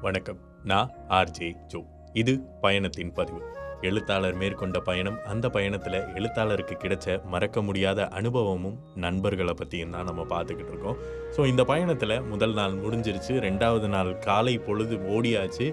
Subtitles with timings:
[0.00, 0.38] வணக்கம்.
[0.64, 1.84] நான் RJ Joe.
[2.12, 3.42] இது பயணத்தின் பதிவு.
[3.82, 10.72] எழுத்தாளர் மேற்கொண்ட பயணம் அந்த பயணத்தில் எழுத்தாளருக்கு கிடைச்ச மறக்க முடியாத அனுபவமும் நண்பர்களை பற்றியும் தான் நம்ம பார்த்துக்கிட்டு
[10.74, 10.98] இருக்கோம்.
[11.36, 13.34] ஸோ இந்த பயணத்தில் முதல் நாள் முடிஞ்சிருச்சு.
[13.46, 15.68] ரெண்டாவது நாள் காலை பொழுது ஓடியாச்சு.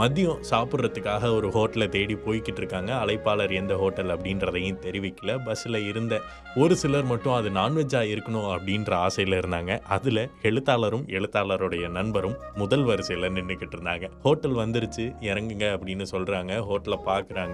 [0.00, 2.90] மதியம் சாப்பிட்றதுக்காக ஒரு ஹோட்டலை தேடி போய்கிட்டு இருக்காங்க.
[2.94, 5.30] அழைப்பாளர் எந்த ஹோட்டல் அப்படின்றதையும் தெரிவிக்கல.
[5.46, 6.20] பஸ்ஸில் இருந்த
[6.54, 9.80] ஒரு சிலர் மட்டும் அது நான்வெஜ்ஜாக இருக்கணும் அப்படின்ற ஆசையில் இருந்தாங்க.
[9.96, 14.08] அதில் எழுத்தாளரும் எழுத்தாளருடைய நண்பரும் முதல் வரிசையில் நின்றுக்கிட்டு இருந்தாங்க.
[14.22, 15.06] ஹோட்டல் வந்துருச்சு.
[15.30, 17.49] இறங்குங்க அப்படின்னு சொல்கிறாங்க ஹோட்டலை பார்க்குறாங்க.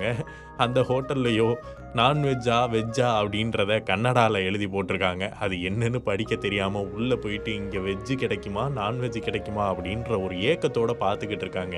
[0.57, 1.49] அந்த ஹோட்டல்லையோ
[1.95, 5.25] நான்வெஜ்ஜா வெஜ்ஜா அப்படின்றத கன்னடாவில் எழுதி போட்டிருக்காங்க.
[5.45, 11.47] அது என்னன்னு படிக்க தெரியாமல் உள்ளே போயிட்டு இங்கே வெஜ்ஜு கிடைக்குமா நான்வெஜ் கிடைக்குமா அப்படின்ற ஒரு ஏக்கத்தோட பார்த்துக்கிட்டு
[11.49, 11.77] இருக்காங்க.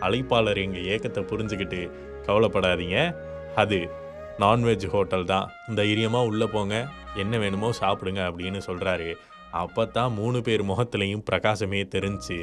[0.00, 1.80] அழைப்பாளர் எங்கள் ஏக்கத்தை புரிஞ்சுக்கிட்டு
[2.26, 2.98] கவலைப்படாதீங்க.
[3.54, 3.78] அது
[4.44, 5.48] நான்வெஜ் ஹோட்டல் தான்.
[5.74, 6.76] தைரியமாக உள்ளே போங்க.
[7.22, 9.10] என்ன வேணுமோ சாப்பிடுங்க அப்படின்னு சொல்கிறாரு
[9.60, 12.36] அப்போ தான் மூணு பேர் முகத்துலேயும் பிரகாசமே தெரிஞ்சு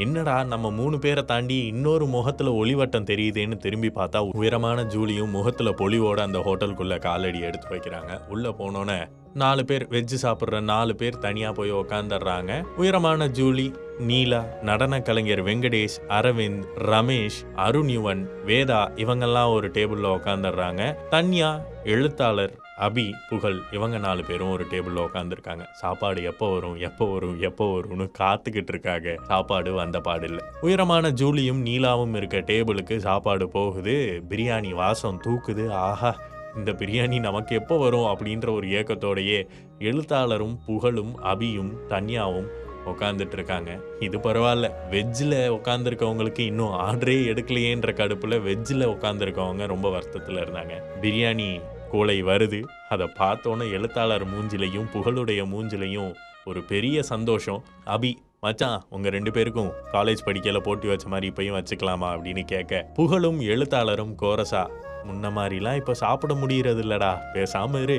[0.00, 6.20] என்னடா நம்ம மூணு பேரை தாண்டி இன்னொரு முகத்தில் ஒளிவட்டம் தெரியுதேன்னு திரும்பி பார்த்தா உயரமான ஜூலியும் முகத்தில் பொலிவோட
[6.20, 8.28] அந்த ஹோட்டலுக்குள்ளே காலடி எடுத்து வைக்கிறாங்க.
[8.28, 12.62] உள்ளே போனோன்னே நாலு பேர் வெஜ்ஜு சாப்பிட்ற நாலு பேர் தனியாக போய் உக்காந்துடுறாங்க.
[12.76, 20.96] உயரமான ஜூலி நீலா நடன கலைஞர் வெங்கடேஷ் அரவிந்த் ரமேஷ் அருண் யுவன் வேதா இவங்கெல்லாம் ஒரு டேபிளில் உக்காந்துடுறாங்க.
[21.10, 21.50] தன்யா
[21.84, 22.54] எழுத்தாளர்
[22.86, 28.06] அபி புகழ் இவங்க நாலு பேரும் ஒரு டேபிளில் உட்காந்துருக்காங்க சாப்பாடு எப்போ வரும் எப்போ வரும் எப்போ வரும்னு
[28.18, 29.18] காத்துக்கிட்டு இருக்காங்க.
[29.22, 30.44] சாப்பாடு வந்த பாடு இல்லை.
[30.60, 34.22] உயரமான ஜூலியும் நீலாவும் இருக்க டேபிளுக்கு சாப்பாடு போகுது.
[34.28, 35.70] பிரியாணி வாசம் தூக்குது.
[35.70, 36.20] ஆஹா
[36.56, 39.46] இந்த பிரியாணி நமக்கு எப்போ வரும் அப்படின்ற ஒரு ஏக்கத்தோடையே
[39.78, 42.48] எழுத்தாளரும் புகழும் அபியும் தன்யாவும்
[42.86, 43.78] உட்காந்துட்டு இருக்காங்க.
[44.00, 44.70] இது பரவாயில்ல.
[44.90, 50.76] வெஜ்ஜில் உட்காந்துருக்கவங்களுக்கு இன்னும் ஆர்டரே எடுக்கலையேன்ற கடுப்பில் வெஜ்ஜில் உட்காந்துருக்கவங்க ரொம்ப வருத்தத்தில் இருந்தாங்க.
[51.00, 51.60] பிரியாணி
[51.92, 52.60] கூளை வருது.
[52.88, 56.10] அதை பார்த்தோன்னே எழுத்தாளர் மூஞ்சிலையும் புகழுடைய மூஞ்சிலையும்
[56.44, 57.62] ஒரு பெரிய சந்தோஷம்.
[57.94, 58.12] அபி
[58.44, 64.14] மச்சான் உங்கள் ரெண்டு பேருக்கும் காலேஜ் படிக்கல போட்டி வச்ச மாதிரி இப்பயும் வச்சுக்கலாமா அப்படின்னு கேட்க புகழும் எழுத்தாளரும்
[64.22, 64.62] கோரசா
[65.08, 67.98] முன்ன மாதிரிலாம் இப்போ சாப்பிட முடியறது இல்லடா பேசாமல் இரு.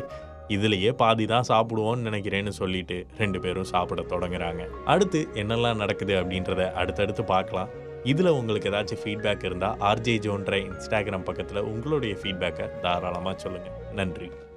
[0.56, 4.64] இதுலயே பாதி தான் சாப்பிடுவோம்னு நினைக்கிறேன்னு சொல்லிட்டு ரெண்டு பேரும் சாப்பிட தொடங்குறாங்க.
[4.86, 7.70] அடுத்து என்னெல்லாம் நடக்குது அப்படின்றத அடுத்தடுத்து பார்க்கலாம்.
[8.04, 14.30] இதில் உங்களுக்கு ஏதாச்சும் ஃபீட்பேக் இருந்தால் ஆர்ஜே ஜோன்ற இன்ஸ்டாகிராம் பக்கத்தில் உங்களுடைய ஃபீட்பேக்கை தாராளமாக சொல்லுங்கள் நன்றி.